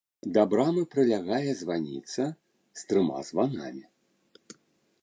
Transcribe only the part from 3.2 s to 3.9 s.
званамі.